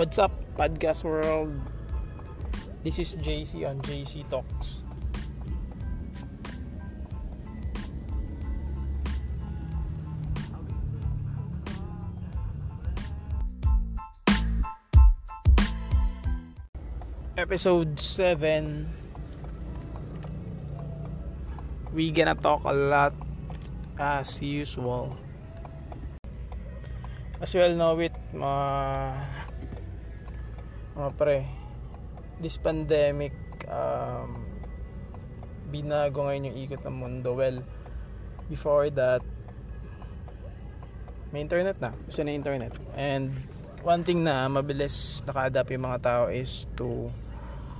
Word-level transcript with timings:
What's 0.00 0.16
up, 0.16 0.32
podcast 0.56 1.04
world? 1.04 1.52
This 2.80 2.96
is 2.96 3.20
JC 3.20 3.68
on 3.68 3.84
JC 3.84 4.24
Talks. 4.32 4.80
Episode 17.36 18.00
7 18.00 18.88
We 21.92 22.08
gonna 22.08 22.40
talk 22.40 22.64
a 22.64 22.72
lot 22.72 23.12
as 24.00 24.40
usual 24.40 25.12
As 27.44 27.52
well 27.52 27.76
know 27.76 28.00
it 28.00 28.16
mga 28.32 29.49
mga 31.00 31.12
pre 31.16 31.48
this 32.44 32.60
pandemic 32.60 33.32
um, 33.72 34.44
binago 35.72 36.28
ngayon 36.28 36.52
yung 36.52 36.58
ikot 36.60 36.84
ng 36.84 36.96
mundo. 36.96 37.32
Well 37.32 37.64
before 38.52 38.92
that 38.92 39.24
may 41.30 41.40
internet 41.40 41.78
na. 41.78 41.94
Gusto 42.04 42.26
na 42.26 42.34
internet. 42.34 42.74
And 42.98 43.30
one 43.86 44.02
thing 44.02 44.26
na 44.26 44.50
mabilis 44.50 45.22
naka-adapt 45.24 45.70
yung 45.72 45.86
mga 45.86 45.98
tao 46.02 46.22
is 46.28 46.66
to 46.76 47.08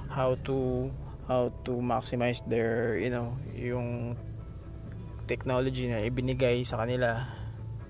how 0.08 0.38
to 0.46 0.88
how 1.26 1.50
to 1.66 1.72
maximize 1.82 2.40
their 2.46 2.96
you 2.96 3.10
know 3.10 3.34
yung 3.52 4.14
technology 5.26 5.90
na 5.90 6.02
ibinigay 6.02 6.62
sa 6.62 6.82
kanila. 6.86 7.26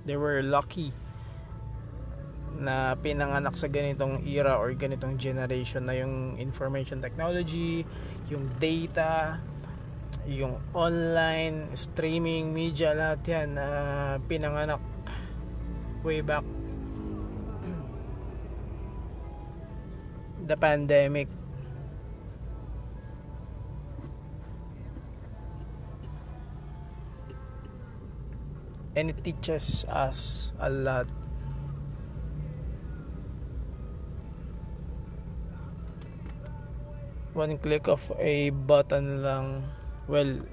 They 0.08 0.16
were 0.16 0.40
lucky 0.40 0.96
na 2.60 2.94
pinanganak 3.00 3.56
sa 3.56 3.66
ganitong 3.66 4.22
era 4.28 4.60
or 4.60 4.70
ganitong 4.76 5.16
generation 5.16 5.88
na 5.88 5.96
yung 5.96 6.36
information 6.36 7.00
technology, 7.00 7.82
yung 8.28 8.46
data, 8.60 9.40
yung 10.28 10.60
online, 10.76 11.72
streaming, 11.72 12.52
media, 12.52 12.92
lahat 12.92 13.20
yan 13.24 13.48
na 13.56 13.66
pinanganak 14.28 14.80
way 16.04 16.20
back 16.20 16.44
the 20.50 20.56
pandemic. 20.58 21.30
And 28.98 29.14
it 29.14 29.22
teaches 29.22 29.86
us 29.86 30.50
a 30.58 30.66
lot 30.66 31.06
one 37.40 37.56
click 37.56 37.88
of 37.88 38.04
a 38.20 38.52
button 38.52 39.24
lang. 39.24 39.64
Well 40.04 40.44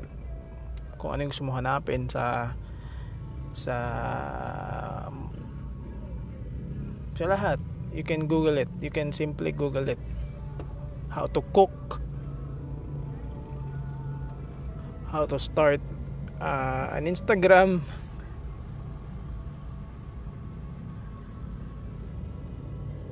kung 0.95 1.11
ano 1.11 1.27
yung 1.27 1.31
gusto 1.35 1.43
mo 1.43 1.53
hanapin 1.59 2.07
sa 2.07 2.55
sa 3.51 3.75
sa 7.11 7.25
lahat 7.27 7.59
you 7.91 8.07
can 8.07 8.31
google 8.31 8.55
it. 8.55 8.71
You 8.79 8.87
can 8.87 9.11
simply 9.11 9.51
google 9.51 9.91
it. 9.91 9.99
How 11.11 11.27
to 11.35 11.43
cook. 11.51 11.99
How 15.11 15.27
to 15.27 15.35
start 15.35 15.83
uh, 16.39 16.95
an 16.95 17.03
instagram. 17.03 17.83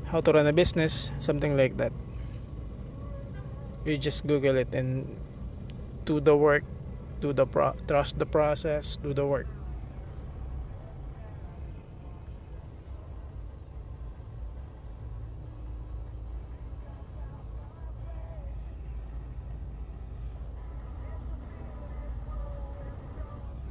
How 0.07 0.23
to 0.23 0.31
run 0.31 0.47
a 0.47 0.55
business 0.55 1.11
something 1.19 1.59
like 1.59 1.75
that 1.75 1.91
you 3.85 3.97
just 3.97 4.25
google 4.25 4.57
it 4.57 4.73
and 4.73 5.05
do 6.05 6.19
the 6.19 6.35
work 6.35 6.65
do 7.21 7.31
the 7.31 7.45
pro- 7.45 7.77
trust 7.87 8.17
the 8.19 8.25
process 8.25 8.97
do 9.01 9.13
the 9.13 9.25
work. 9.25 9.47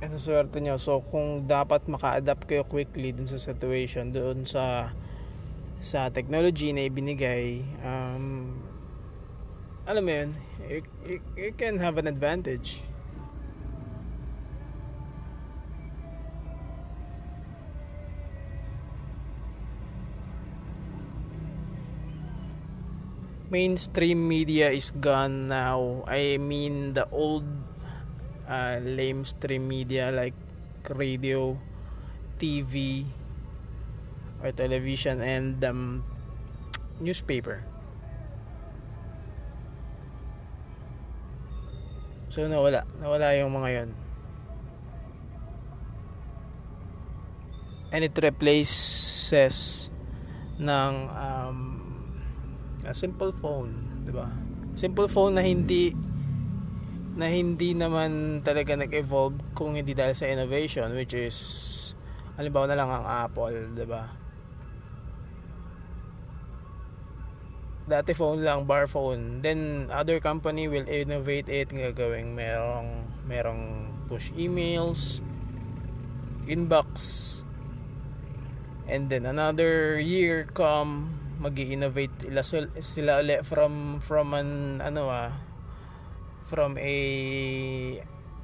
Ano 0.05 0.21
swerte 0.21 0.61
nyo? 0.61 0.77
So 0.77 1.01
kung 1.01 1.49
dapat 1.49 1.89
maka-adapt 1.89 2.45
kayo 2.45 2.61
quickly 2.69 3.09
dun 3.17 3.25
sa 3.25 3.41
situation 3.41 4.13
doon 4.13 4.45
sa 4.45 4.93
sa 5.81 6.13
technology 6.13 6.77
na 6.77 6.85
ibinigay 6.85 7.65
um, 7.81 8.53
alam 9.85 10.03
mo 10.05 10.13
yun, 10.13 10.31
you, 10.65 10.81
you 11.37 11.53
can 11.53 11.77
have 11.77 12.01
an 12.01 12.09
advantage. 12.09 12.81
Mainstream 23.53 24.27
media 24.27 24.73
is 24.73 24.91
gone 24.91 25.47
now. 25.47 26.03
I 26.09 26.41
mean 26.41 26.97
the 26.97 27.07
old 27.13 27.45
uh, 28.49 28.81
lamestream 28.83 29.69
media 29.69 30.11
like 30.11 30.35
radio, 30.91 31.61
TV, 32.41 33.05
or 34.43 34.51
television 34.51 35.21
and 35.21 35.63
um, 35.63 36.03
newspaper 36.99 37.63
So 42.35 42.43
nawala, 42.51 42.83
nawala 42.99 43.31
yung 43.39 43.55
mga 43.55 43.69
yon. 43.71 43.91
And 47.95 48.03
it 48.03 48.19
replaces 48.19 49.87
ng 50.59 50.95
um, 51.15 51.59
a 52.83 52.91
simple 52.91 53.31
phone, 53.39 54.03
'di 54.03 54.11
ba? 54.11 54.27
Simple 54.75 55.07
phone 55.07 55.39
na 55.39 55.47
hindi 55.47 55.95
na 57.15 57.31
hindi 57.31 57.71
naman 57.71 58.43
talaga 58.43 58.75
nag-evolve 58.75 59.55
kung 59.55 59.79
hindi 59.79 59.95
dahil 59.95 60.19
sa 60.19 60.27
innovation 60.27 60.91
which 60.99 61.15
is 61.15 61.39
halimbawa 62.35 62.67
na 62.67 62.75
lang 62.75 62.91
ang 62.91 63.31
Apple, 63.31 63.79
'di 63.79 63.87
ba? 63.87 64.24
Dati 67.85 68.17
phone 68.17 68.41
lang 68.41 68.65
bar 68.65 68.89
phone. 68.89 69.45
Then 69.45 69.91
other 69.93 70.21
company 70.21 70.69
will 70.69 70.89
innovate 70.89 71.49
it 71.53 71.69
nga 71.69 71.93
gawing 71.93 72.33
merong 72.33 73.09
merong 73.29 73.93
push 74.09 74.33
emails 74.37 75.21
inbox. 76.49 77.41
And 78.85 79.09
then 79.09 79.25
another 79.25 79.97
year 79.97 80.45
come 80.45 81.21
magi-innovate 81.41 82.31
sila, 82.31 82.69
sila 82.79 83.13
ulit 83.21 83.43
from 83.43 83.99
from 84.01 84.33
an 84.33 84.79
ano 84.81 85.09
ah 85.11 85.33
from 86.47 86.79
a 86.79 86.97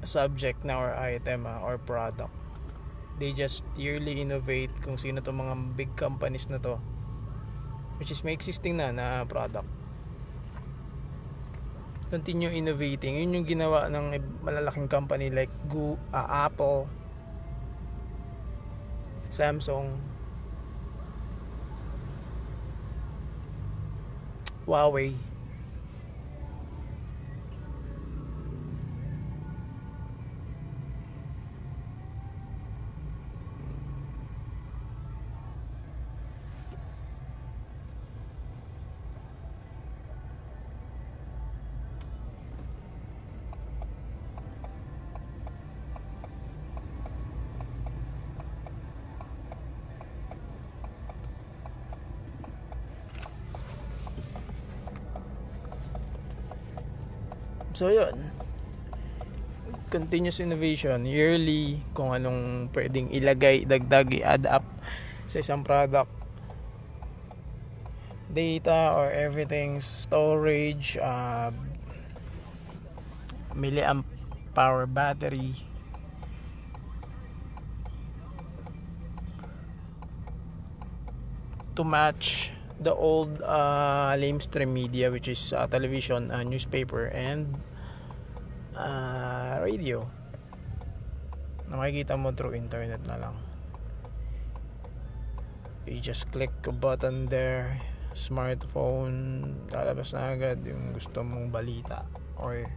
subject 0.03 0.65
na 0.65 0.81
or 0.81 0.91
item 0.97 1.45
ah, 1.45 1.61
or 1.61 1.77
product. 1.77 2.33
They 3.21 3.37
just 3.37 3.61
yearly 3.77 4.17
innovate 4.17 4.73
kung 4.81 4.97
sino 4.97 5.21
to 5.21 5.29
mga 5.29 5.77
big 5.77 5.93
companies 5.93 6.49
na 6.49 6.57
to 6.65 6.81
which 8.01 8.09
is 8.09 8.25
may 8.25 8.33
existing 8.33 8.81
na 8.81 8.89
na 8.89 9.21
product. 9.29 9.69
Continue 12.09 12.49
innovating. 12.49 13.21
Yun 13.21 13.37
yung 13.37 13.45
ginawa 13.45 13.85
ng 13.93 14.17
malalaking 14.41 14.89
company 14.89 15.29
like 15.29 15.53
Google, 15.69 16.01
uh, 16.09 16.49
Apple 16.49 16.89
Samsung. 19.29 20.01
Huawei 24.65 25.30
So 57.81 57.89
yun. 57.89 58.29
Continuous 59.89 60.37
innovation, 60.37 61.01
yearly 61.09 61.81
kung 61.97 62.13
anong 62.13 62.69
pwedeng 62.77 63.09
ilagay, 63.09 63.65
dagdag, 63.65 64.21
i-add 64.21 64.45
up 64.45 64.61
sa 65.25 65.41
isang 65.41 65.65
product. 65.65 66.21
data 68.31 68.95
or 68.95 69.11
everything 69.11 69.83
storage 69.83 70.95
uh, 71.03 71.51
milliamp 73.51 74.07
power 74.55 74.87
battery 74.87 75.51
to 81.75 81.83
match 81.83 82.55
the 82.79 82.95
old 82.95 83.43
uh, 83.43 84.15
lamestream 84.15 84.71
media 84.71 85.11
which 85.11 85.27
is 85.27 85.51
uh, 85.51 85.67
television 85.67 86.31
uh, 86.31 86.39
newspaper 86.39 87.11
and 87.11 87.59
uh, 88.81 89.61
radio. 89.61 90.01
Na 91.69 91.77
makikita 91.77 92.17
mo 92.17 92.33
through 92.33 92.57
internet 92.57 93.05
na 93.05 93.21
lang. 93.21 93.35
You 95.85 96.01
just 96.01 96.33
click 96.33 96.51
a 96.65 96.73
button 96.73 97.29
there 97.29 97.77
smartphone 98.11 99.55
lalabas 99.71 100.11
na 100.11 100.35
agad 100.35 100.59
yung 100.67 100.91
gusto 100.91 101.23
mong 101.23 101.47
balita 101.47 102.03
or 102.35 102.67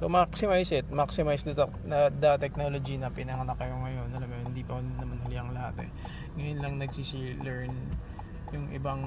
So 0.00 0.08
maximize 0.08 0.72
it, 0.72 0.88
maximize 0.88 1.44
the, 1.44 1.52
the, 1.84 2.00
the 2.16 2.32
technology 2.40 2.96
na 2.96 3.12
pinanganak 3.12 3.60
kayo 3.60 3.76
ngayon. 3.84 4.08
Alam 4.16 4.32
mo, 4.32 4.36
hindi 4.48 4.64
pa 4.64 4.80
naman 4.80 5.20
huli 5.28 5.36
ang 5.36 5.52
lahat 5.52 5.84
eh. 5.84 5.90
Ngayon 6.40 6.58
lang 6.64 6.74
nagsisi-learn 6.80 7.72
yung 8.56 8.66
ibang 8.72 9.04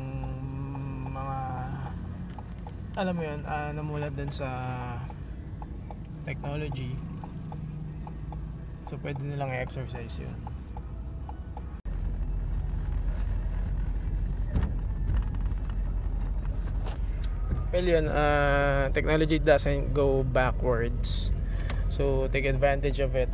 mga 1.09 1.37
alam 2.93 3.13
mo 3.17 3.25
yun, 3.25 3.41
uh, 3.49 3.73
namulat 3.73 4.13
din 4.13 4.29
sa 4.29 4.45
technology. 6.29 6.93
So 8.85 9.01
pwede 9.01 9.25
nilang 9.25 9.49
i-exercise 9.49 10.21
yun. 10.21 10.52
Well 17.73 17.89
yun, 17.89 18.05
uh, 18.05 18.93
technology 18.93 19.41
doesn't 19.41 19.97
go 19.97 20.21
backwards. 20.21 21.33
So 21.89 22.29
take 22.29 22.45
advantage 22.45 23.01
of 23.01 23.17
it. 23.17 23.33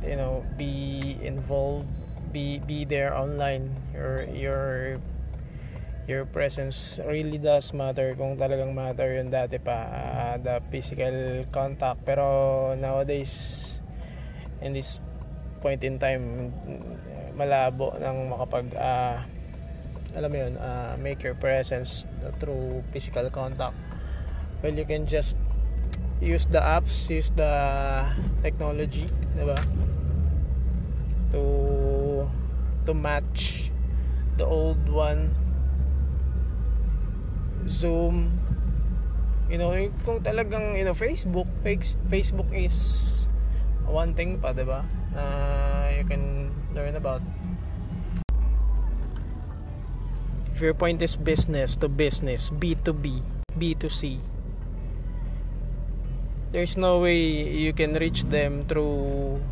You 0.00 0.16
know, 0.16 0.40
be 0.56 1.20
involved, 1.20 1.84
be 2.32 2.64
be 2.64 2.88
there 2.88 3.12
online. 3.12 3.76
Your 3.92 4.24
your 4.32 4.64
your 6.08 6.24
presence 6.24 6.96
really 7.04 7.36
does 7.36 7.76
matter 7.76 8.16
kung 8.16 8.40
talagang 8.40 8.72
matter 8.72 9.20
yun 9.20 9.28
dati 9.28 9.60
pa 9.60 9.76
uh, 9.88 10.36
the 10.40 10.64
physical 10.72 11.44
contact 11.52 12.00
pero 12.08 12.72
nowadays 12.76 13.80
in 14.64 14.76
this 14.76 15.00
point 15.64 15.80
in 15.80 15.96
time 15.96 16.52
malabo 17.32 17.96
nang 17.96 18.28
makapag 18.28 18.68
uh, 18.76 19.24
alam 20.14 20.30
mo 20.30 20.38
yun, 20.38 20.54
uh, 20.58 20.94
make 20.98 21.22
your 21.22 21.34
presence 21.34 22.06
through 22.38 22.82
physical 22.94 23.26
contact. 23.30 23.74
Well, 24.62 24.74
you 24.74 24.86
can 24.86 25.06
just 25.06 25.36
use 26.22 26.46
the 26.46 26.62
apps, 26.62 27.10
use 27.10 27.30
the 27.34 27.52
technology, 28.40 29.10
di 29.34 29.44
ba? 29.44 29.58
To 31.34 31.42
to 32.86 32.92
match 32.94 33.74
the 34.38 34.46
old 34.46 34.80
one 34.88 35.34
Zoom 37.64 38.44
you 39.48 39.60
know 39.60 39.72
kung 40.04 40.20
talagang 40.24 40.76
you 40.76 40.84
know 40.84 40.96
Facebook 40.96 41.48
Facebook 41.64 42.48
is 42.52 42.76
one 43.84 44.16
thing 44.16 44.40
pa 44.40 44.52
'di 44.52 44.64
ba 44.64 44.84
uh, 45.16 45.88
you 45.92 46.04
can 46.08 46.52
learn 46.72 46.96
about 46.96 47.20
if 50.54 50.62
your 50.62 50.74
point 50.74 51.02
is 51.02 51.18
business 51.18 51.74
to 51.74 51.90
business 51.90 52.50
B2B 52.54 53.26
B2C 53.58 54.22
there's 56.54 56.78
no 56.78 57.02
way 57.02 57.18
you 57.50 57.74
can 57.74 57.98
reach 57.98 58.22
them 58.30 58.62
through 58.70 59.42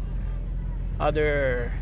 other 1.03 1.75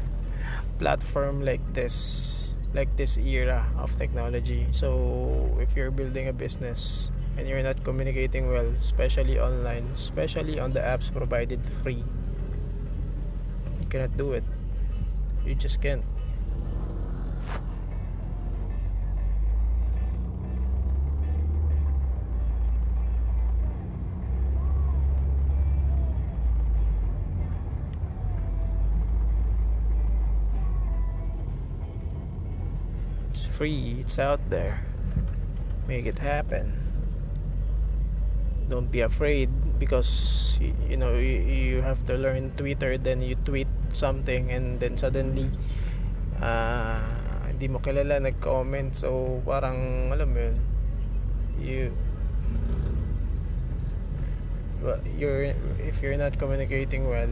platform 0.81 1.45
like 1.45 1.61
this 1.77 2.57
like 2.73 2.89
this 2.97 3.19
era 3.19 3.67
of 3.77 3.93
technology. 3.99 4.65
So 4.71 5.59
if 5.61 5.77
you're 5.77 5.91
building 5.91 6.29
a 6.29 6.33
business 6.33 7.11
and 7.37 7.45
you're 7.45 7.63
not 7.63 7.85
communicating 7.85 8.49
well 8.49 8.73
especially 8.81 9.37
online 9.37 9.93
especially 9.93 10.57
on 10.57 10.73
the 10.73 10.81
apps 10.81 11.13
provided 11.13 11.61
free 11.85 12.01
you 13.81 13.87
cannot 13.93 14.17
do 14.17 14.33
it. 14.33 14.45
You 15.45 15.55
just 15.55 15.85
can't 15.85 16.05
free. 33.61 34.01
It's 34.01 34.17
out 34.17 34.41
there. 34.49 34.81
Make 35.85 36.09
it 36.09 36.17
happen. 36.17 36.81
Don't 38.73 38.89
be 38.89 39.05
afraid 39.05 39.53
because 39.77 40.57
you 40.89 40.97
know 40.97 41.13
you, 41.21 41.85
have 41.85 42.05
to 42.09 42.17
learn 42.17 42.53
twitter 42.57 42.97
then 42.97 43.21
you 43.21 43.37
tweet 43.45 43.69
something 43.93 44.53
and 44.53 44.81
then 44.81 44.97
suddenly 44.97 45.49
uh, 46.41 47.05
hindi 47.53 47.69
mo 47.69 47.85
kilala 47.85 48.17
nag-comment. 48.17 48.97
So 48.97 49.45
parang 49.45 50.09
alam 50.09 50.33
mo 50.33 50.41
yun 50.41 50.57
you 51.61 51.93
you're 55.21 55.53
if 55.77 56.01
you're 56.01 56.17
not 56.17 56.41
communicating 56.41 57.05
well 57.05 57.29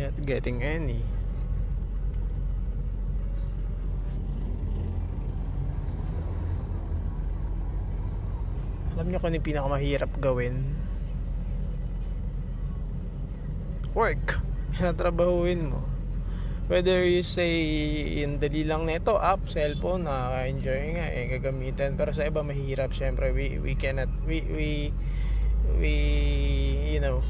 not 0.00 0.08
getting 0.24 0.60
any. 0.60 1.00
Alam 9.00 9.16
niyo 9.16 9.18
kung 9.24 9.32
ano 9.32 9.36
yung 9.40 9.48
pinakamahirap 9.48 10.12
gawin? 10.20 10.76
Work. 13.96 14.44
Natrabahuin 14.84 15.72
mo. 15.72 15.80
Whether 16.68 17.02
you 17.08 17.24
say 17.26 17.50
in 18.22 18.38
dali 18.38 18.62
lang 18.62 18.86
nito 18.86 19.18
app, 19.18 19.48
cellphone, 19.48 20.06
nakaka-enjoy 20.06 20.82
nga 21.00 21.06
eh, 21.16 21.26
gagamitin. 21.32 21.96
Pero 21.96 22.12
sa 22.12 22.28
iba 22.28 22.44
mahirap 22.44 22.92
syempre. 22.92 23.32
We, 23.32 23.58
we 23.58 23.74
cannot, 23.74 24.12
we, 24.28 24.44
we, 24.52 24.68
we, 25.80 25.94
you 26.94 27.00
know, 27.00 27.24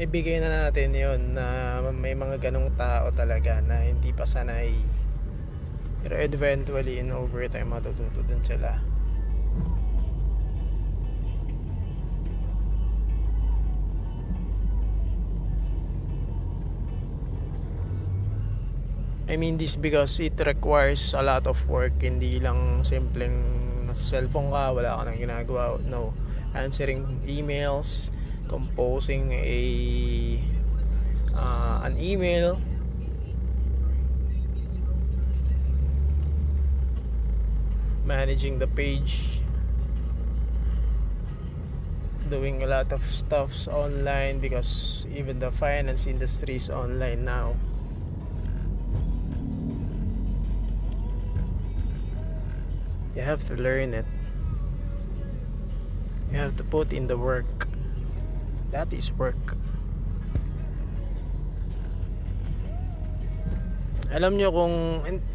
ibigay 0.00 0.40
na 0.40 0.48
natin 0.48 0.96
yon 0.96 1.36
na 1.36 1.76
may 1.92 2.16
mga 2.16 2.40
ganong 2.40 2.72
tao 2.72 3.12
talaga 3.12 3.60
na 3.60 3.84
hindi 3.84 4.16
pa 4.16 4.24
sanay. 4.24 4.72
Pero 6.00 6.16
eventually 6.16 6.96
in 7.04 7.12
overtime 7.12 7.68
matututo 7.68 8.24
din 8.24 8.40
sila. 8.40 8.80
I 19.30 19.38
mean 19.38 19.60
this 19.60 19.76
because 19.76 20.18
it 20.18 20.34
requires 20.42 21.14
a 21.14 21.22
lot 21.22 21.46
of 21.46 21.60
work 21.70 22.02
hindi 22.02 22.42
lang 22.42 22.82
simpleng 22.82 23.36
nasa 23.86 24.18
cellphone 24.18 24.50
ka 24.50 24.74
wala 24.74 24.96
ka 24.96 25.02
nang 25.06 25.20
ginagawa 25.20 25.76
no. 25.84 26.16
Answering 26.56 27.28
emails 27.28 28.08
composing 28.50 29.30
a 29.30 30.42
uh, 31.30 31.86
an 31.86 31.94
email. 32.02 32.58
Managing 38.02 38.58
the 38.58 38.66
page. 38.66 39.38
Doing 42.26 42.62
a 42.62 42.66
lot 42.66 42.90
of 42.92 43.06
stuffs 43.06 43.70
online 43.70 44.42
because 44.42 45.06
even 45.14 45.38
the 45.38 45.54
finance 45.54 46.06
industry 46.10 46.58
is 46.58 46.70
online 46.70 47.24
now. 47.24 47.54
You 53.14 53.22
have 53.22 53.46
to 53.46 53.54
learn 53.54 53.94
it. 53.94 54.06
You 56.30 56.38
have 56.38 56.56
to 56.58 56.64
put 56.64 56.92
in 56.92 57.06
the 57.06 57.18
work 57.18 57.69
that 58.70 58.90
is 58.94 59.10
work. 59.14 59.58
Alam 64.10 64.34
nyo 64.34 64.50
kung 64.50 64.74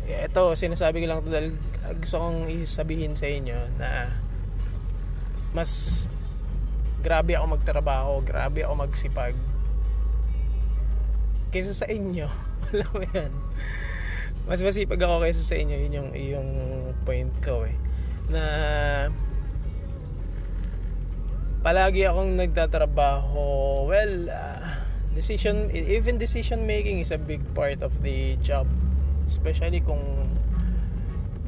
ito 0.04 0.42
sinasabi 0.52 1.04
ko 1.04 1.06
lang 1.08 1.24
to 1.24 1.32
dahil 1.32 1.56
gusto 2.04 2.20
kong 2.20 2.52
isabihin 2.52 3.16
sa 3.16 3.30
inyo 3.32 3.56
na 3.80 4.12
mas 5.56 6.06
grabe 7.00 7.40
ako 7.40 7.56
magtrabaho 7.56 8.20
grabe 8.20 8.68
ako 8.68 8.74
magsipag 8.84 9.38
kaysa 11.56 11.72
sa 11.72 11.88
inyo. 11.88 12.28
Alam 12.76 12.90
mo 12.92 13.04
yan. 13.16 13.32
Mas 14.44 14.60
masipag 14.60 15.00
ako 15.00 15.24
kaysa 15.24 15.42
sa 15.48 15.56
inyo. 15.56 15.80
Yun 15.88 15.94
yung, 15.96 16.10
yung 16.12 16.50
point 17.08 17.32
ko 17.40 17.64
eh. 17.64 17.74
Na 18.28 18.44
palagi 21.66 22.06
akong 22.06 22.38
nagtatrabaho. 22.38 23.90
Well 23.90 24.30
uh, 24.30 24.62
decision 25.18 25.74
even 25.74 26.22
decision 26.22 26.70
making 26.70 27.02
is 27.02 27.10
a 27.10 27.18
big 27.18 27.42
part 27.58 27.82
of 27.82 27.90
the 28.06 28.38
job. 28.46 28.70
Especially 29.26 29.82
kung 29.82 30.30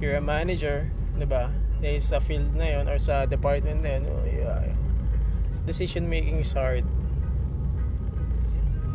you're 0.01 0.17
a 0.17 0.25
manager 0.25 0.89
'di 1.21 1.29
ba? 1.29 1.53
Eh, 1.85 2.01
sa 2.01 2.17
field 2.17 2.49
na 2.57 2.65
yon 2.65 2.89
or 2.89 2.97
sa 2.97 3.29
department 3.29 3.85
na 3.85 4.01
yun 4.01 4.09
yeah, 4.25 4.73
decision 5.69 6.09
making 6.09 6.41
is 6.41 6.49
hard. 6.57 6.81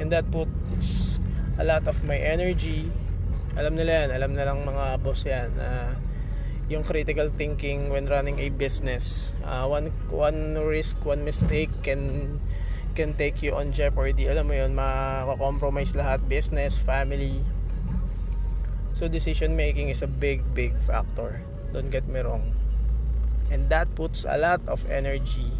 And 0.02 0.11
that 0.11 0.26
puts 0.35 1.23
a 1.55 1.62
lot 1.62 1.87
of 1.87 2.02
my 2.02 2.19
energy. 2.19 2.91
Alam 3.55 3.79
nila 3.79 4.07
yan 4.07 4.11
alam 4.11 4.35
na 4.35 4.43
lang 4.43 4.67
mga 4.67 4.99
boss 4.99 5.23
yan 5.23 5.55
uh, 5.55 5.95
yung 6.73 6.83
critical 6.83 7.29
thinking 7.29 7.93
when 7.93 8.09
running 8.09 8.41
a 8.41 8.49
business. 8.49 9.37
Uh, 9.45 9.69
one 9.69 9.93
one 10.09 10.57
risk 10.57 10.97
one 11.05 11.21
mistake 11.21 11.69
can 11.85 12.41
can 12.97 13.12
take 13.12 13.45
you 13.45 13.52
on 13.52 13.76
jeopardy. 13.76 14.33
Alam 14.33 14.49
mo 14.49 14.55
yun 14.57 14.73
makakompromise 14.73 15.93
lahat 15.93 16.25
business, 16.25 16.81
family. 16.81 17.45
So 18.97 19.09
decision 19.09 19.52
making 19.52 19.93
is 19.93 20.00
a 20.00 20.09
big 20.09 20.41
big 20.57 20.73
factor. 20.81 21.45
Don't 21.76 21.93
get 21.93 22.09
me 22.09 22.25
wrong. 22.25 22.57
And 23.52 23.69
that 23.69 23.93
puts 23.93 24.25
a 24.25 24.41
lot 24.41 24.64
of 24.64 24.88
energy. 24.88 25.52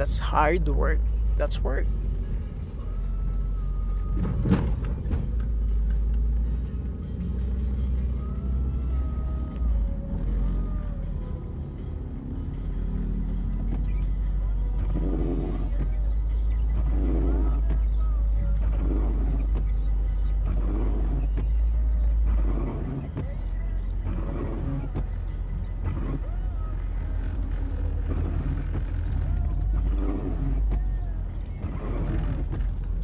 That's 0.00 0.20
hard 0.20 0.64
work. 0.68 1.00
That's 1.36 1.60
work 1.60 1.84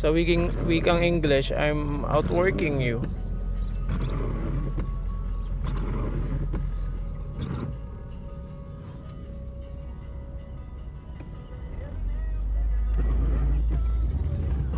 Sa 0.02 0.10
wikang, 0.10 0.50
wikang 0.66 0.98
English, 0.98 1.54
I'm 1.54 2.02
outworking 2.10 2.82
you. 2.82 3.06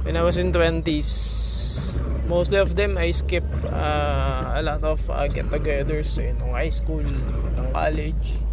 When 0.04 0.12
I 0.12 0.20
was 0.20 0.36
in 0.36 0.52
20s, 0.52 1.08
mostly 2.28 2.60
of 2.60 2.76
them 2.76 3.00
I 3.00 3.08
skip 3.16 3.48
uh, 3.64 4.52
a 4.52 4.60
lot 4.60 4.84
of 4.84 5.00
uh, 5.08 5.24
get-togethers 5.32 6.20
eh, 6.20 6.36
nung 6.36 6.52
high 6.52 6.68
school, 6.68 7.00
college. 7.72 8.44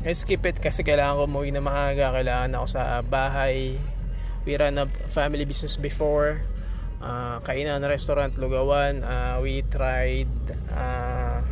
I 0.00 0.16
skip 0.16 0.48
it 0.48 0.56
kasi 0.64 0.80
kailangan 0.80 1.20
ko 1.20 1.22
umuwi 1.28 1.52
na 1.52 1.60
maaga. 1.60 2.08
Kailangan 2.08 2.56
ako 2.56 2.66
sa 2.72 3.04
bahay. 3.04 3.76
We 4.48 4.56
ran 4.56 4.80
a 4.80 4.88
family 5.12 5.44
business 5.44 5.76
before. 5.76 6.40
Uh, 7.04 7.44
kainan 7.44 7.84
restaurant 7.84 8.32
lugawan. 8.40 9.04
Uh, 9.04 9.44
we 9.44 9.60
tried 9.68 10.32
uh, 10.72 11.44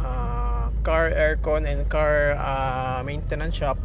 uh, 0.00 0.72
car 0.80 1.12
aircon 1.12 1.68
and 1.68 1.84
car 1.92 2.32
uh, 2.40 3.04
maintenance 3.04 3.60
shop. 3.60 3.76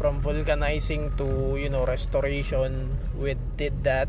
From 0.00 0.24
vulcanizing 0.24 1.12
to 1.20 1.60
you 1.60 1.68
know 1.68 1.84
restoration 1.84 2.96
we 3.20 3.36
did 3.60 3.84
that 3.84 4.08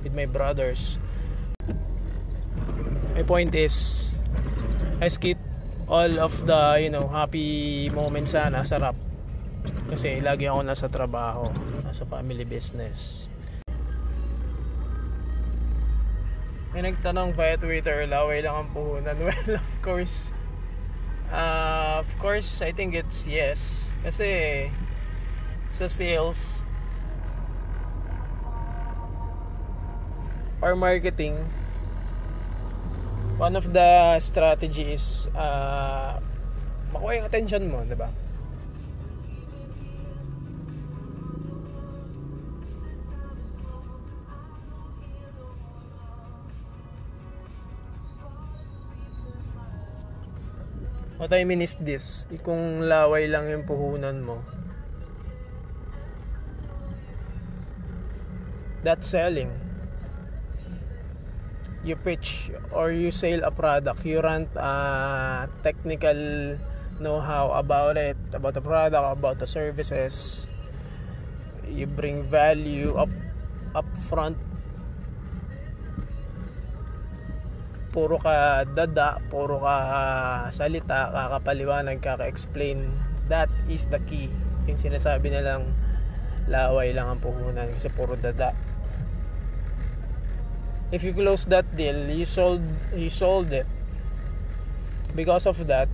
with 0.00 0.16
my 0.16 0.24
brothers 0.24 0.96
my 3.18 3.26
point 3.26 3.50
is 3.58 4.14
I 5.02 5.10
skip 5.10 5.42
all 5.90 6.22
of 6.22 6.46
the 6.46 6.78
you 6.78 6.86
know 6.86 7.10
happy 7.10 7.90
moments 7.90 8.30
sana 8.30 8.62
sarap 8.62 8.94
kasi 9.90 10.22
lagi 10.22 10.46
ako 10.46 10.62
nasa 10.62 10.86
trabaho 10.86 11.50
nasa 11.82 12.06
family 12.06 12.46
business. 12.46 13.26
May 16.70 16.86
nagtanong 16.86 17.34
via 17.34 17.58
Twitter 17.58 18.06
laway 18.06 18.38
lang 18.38 18.54
ang 18.54 18.68
puhunan. 18.70 19.18
Well 19.26 19.58
of 19.58 19.72
course 19.82 20.30
uh, 21.34 21.98
of 21.98 22.10
course 22.22 22.62
I 22.62 22.70
think 22.70 22.94
it's 22.94 23.26
yes. 23.26 23.90
Kasi 24.06 24.70
sa 25.74 25.90
sales 25.90 26.62
or 30.62 30.78
marketing 30.78 31.34
one 33.38 33.54
of 33.54 33.72
the 33.72 34.18
strategy 34.18 34.98
is 34.98 35.30
uh, 35.38 36.18
makuha 36.90 37.22
yung 37.22 37.26
attention 37.30 37.62
mo, 37.70 37.86
di 37.86 37.94
ba? 37.94 38.10
What 51.18 51.34
I 51.34 51.42
mean 51.46 51.62
is 51.62 51.78
this, 51.78 52.26
kung 52.42 52.90
laway 52.90 53.30
lang 53.30 53.50
yung 53.50 53.62
puhunan 53.62 54.22
mo, 54.22 54.42
that's 58.82 59.10
selling 59.10 59.67
you 61.86 61.94
pitch 61.94 62.50
or 62.74 62.90
you 62.90 63.10
sell 63.10 63.44
a 63.46 63.52
product 63.54 64.02
you 64.02 64.18
run 64.18 64.50
uh, 64.58 65.46
technical 65.62 66.58
know-how 66.98 67.54
about 67.54 67.94
it 67.94 68.18
about 68.34 68.54
the 68.54 68.62
product 68.62 68.94
about 68.94 69.38
the 69.38 69.46
services. 69.46 70.46
You 71.68 71.86
bring 71.86 72.26
value 72.26 72.98
up 72.98 73.10
up 73.74 73.86
front. 74.10 74.36
Puro 77.94 78.18
ka 78.20 78.66
dada 78.66 79.22
puro 79.30 79.62
ka 79.62 79.76
salita 80.50 81.10
kakapaliwanag 81.14 82.02
kaka-explain. 82.02 82.90
That 83.30 83.48
is 83.70 83.86
the 83.88 84.02
key. 84.04 84.28
Yung 84.66 84.80
sinasabi 84.80 85.32
nilang 85.32 85.72
laway 86.48 86.96
lang 86.96 87.08
ang 87.08 87.20
puhunan 87.20 87.68
kasi 87.76 87.92
puro 87.92 88.16
dada 88.16 88.56
if 90.90 91.04
you 91.04 91.12
close 91.12 91.44
that 91.44 91.68
deal 91.76 92.08
you 92.08 92.24
sold 92.24 92.64
you 92.96 93.10
sold 93.10 93.52
it. 93.52 93.66
Because 95.16 95.46
of 95.46 95.66
that 95.66 95.88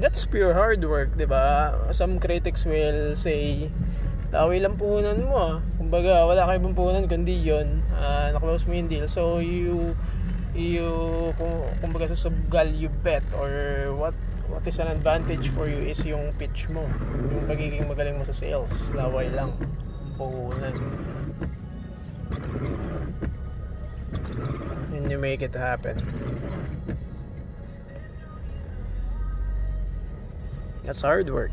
that's 0.00 0.24
pure 0.24 0.52
hard 0.52 0.84
work 0.84 1.16
di 1.16 1.24
ba? 1.24 1.72
Some 1.92 2.20
critics 2.20 2.64
will 2.64 3.16
say 3.16 3.68
taway 4.32 4.64
lang 4.64 4.80
puhunan 4.80 5.28
mo 5.28 5.36
ah. 5.36 5.56
kumbaga 5.76 6.24
wala 6.24 6.48
ibang 6.56 6.76
puhunan 6.76 7.08
kundi 7.08 7.36
yun. 7.36 7.84
Uh, 7.92 8.32
na-close 8.32 8.64
mo 8.64 8.72
yung 8.76 8.88
deal. 8.88 9.08
So 9.08 9.40
you 9.40 9.96
you 10.52 10.88
kumbaga 11.80 12.12
sa 12.12 12.28
subgal 12.28 12.72
you 12.76 12.92
bet 13.00 13.24
or 13.36 13.48
what 13.96 14.16
what 14.52 14.64
is 14.68 14.76
an 14.80 14.88
advantage 14.92 15.48
for 15.52 15.64
you 15.68 15.80
is 15.80 16.00
yung 16.04 16.32
pitch 16.36 16.68
mo. 16.68 16.84
Yung 17.32 17.48
pagiging 17.48 17.88
magaling 17.88 18.20
mo 18.20 18.24
sa 18.28 18.36
sales. 18.36 18.92
Laway 18.92 19.32
lang. 19.32 19.52
Puhunan 20.20 20.76
and 24.92 25.10
you 25.10 25.18
make 25.18 25.42
it 25.42 25.54
happen. 25.54 25.98
That's 30.82 31.00
hard 31.02 31.30
work 31.30 31.52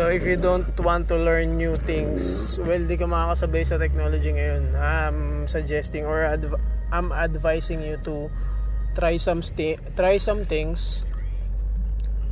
So 0.00 0.08
if 0.08 0.24
you 0.24 0.40
don't 0.40 0.64
want 0.80 1.12
to 1.12 1.16
learn 1.20 1.60
new 1.60 1.76
things, 1.84 2.56
well, 2.56 2.80
di 2.80 2.96
ka 2.96 3.04
makakasabay 3.04 3.68
sa 3.68 3.76
technology 3.76 4.32
ngayon. 4.32 4.72
I'm 4.72 5.44
suggesting 5.44 6.08
or 6.08 6.24
adv- 6.24 6.56
I'm 6.88 7.12
advising 7.12 7.84
you 7.84 8.00
to 8.08 8.32
try 8.96 9.20
some 9.20 9.44
sti- 9.44 9.76
try 10.00 10.16
some 10.16 10.48
things 10.48 11.04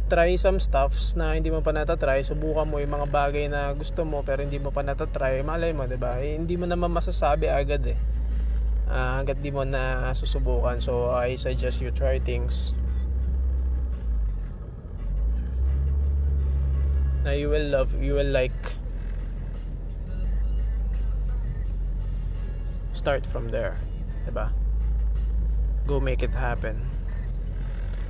try 0.08 0.32
some 0.40 0.56
stuffs 0.56 1.12
na 1.12 1.36
hindi 1.36 1.52
mo 1.52 1.60
pa 1.60 1.76
natatry. 1.76 2.24
Subukan 2.24 2.64
mo 2.64 2.80
yung 2.80 2.88
mga 2.88 3.12
bagay 3.12 3.52
na 3.52 3.76
gusto 3.76 4.00
mo 4.08 4.24
pero 4.24 4.40
hindi 4.40 4.56
mo 4.56 4.72
pa 4.72 4.80
natatry. 4.80 5.44
Malay 5.44 5.76
mo 5.76 5.84
'di 5.84 6.00
ba? 6.00 6.24
Eh, 6.24 6.40
hindi 6.40 6.56
mo 6.56 6.64
naman 6.64 6.88
masasabi 6.88 7.52
agad 7.52 7.84
eh. 7.84 8.00
Uh, 8.88 9.20
hanggat 9.20 9.44
di 9.44 9.52
mo 9.52 9.68
na 9.68 10.08
susubukan. 10.16 10.80
So 10.80 11.12
I 11.12 11.36
suggest 11.36 11.84
you 11.84 11.92
try 11.92 12.16
things 12.16 12.72
na 17.24 17.30
you 17.32 17.48
will 17.50 17.68
love 17.68 17.94
you 18.02 18.14
will 18.14 18.30
like 18.30 18.76
start 22.92 23.26
from 23.26 23.48
there, 23.48 23.78
ba 24.32 24.52
go 25.88 25.98
make 25.98 26.22
it 26.22 26.34
happen. 26.34 26.76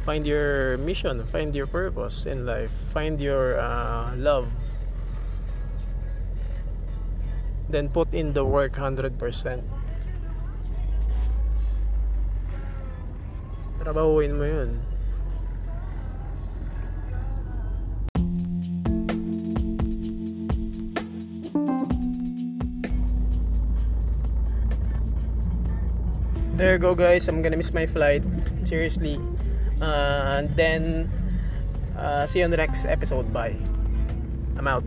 Find 0.03 0.27
your 0.27 0.79
mission 0.79 1.23
find 1.29 1.55
your 1.55 1.69
purpose 1.69 2.27
in 2.27 2.47
life 2.49 2.73
find 2.88 3.21
your 3.21 3.61
uh, 3.61 4.17
love. 4.17 4.50
Then 7.69 7.93
put 7.93 8.09
in 8.17 8.33
the 8.33 8.45
work 8.45 8.81
100% 8.81 9.21
trabahuin 13.79 14.35
mo 14.35 14.45
yun 14.45 14.88
there 26.59 26.77
go 26.77 26.95
guys. 26.95 27.29
I'm 27.29 27.41
gonna 27.41 27.57
miss 27.57 27.73
my 27.73 27.87
flight. 27.87 28.23
Seriously. 28.65 29.19
Uh, 29.81 30.43
and 30.43 30.50
then 30.57 31.09
uh, 31.97 32.27
see 32.27 32.41
you 32.41 32.45
on 32.45 32.50
the 32.50 32.59
next 32.59 32.85
episode. 32.85 33.33
Bye. 33.33 33.55
I'm 34.59 34.67
out 34.67 34.83